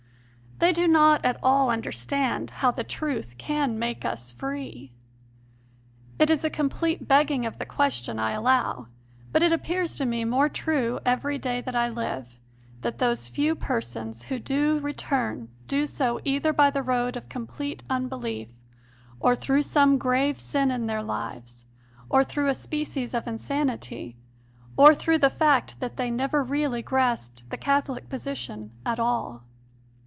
[0.59, 4.91] They do not at all understand how "the truth can make (us) free."
[6.19, 8.85] It is a complete begging of the question, I allow,
[9.31, 12.37] but it appears to me more true every day that I live,
[12.81, 17.81] that those few persons who do return do so either by the road of complete
[17.89, 18.49] unbelief,
[19.19, 21.65] or through some grave sin in their lives,
[22.07, 24.15] or through a species of insanity,
[24.77, 29.41] or through the fact that they never really grasped the Catholic position at all.